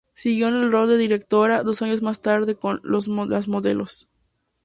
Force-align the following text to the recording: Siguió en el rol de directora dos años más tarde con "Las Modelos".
Siguió 0.15 0.47
en 0.47 0.55
el 0.55 0.71
rol 0.71 0.89
de 0.89 0.97
directora 0.97 1.61
dos 1.61 1.83
años 1.83 2.01
más 2.01 2.23
tarde 2.23 2.55
con 2.55 2.81
"Las 2.83 3.07
Modelos". 3.47 4.07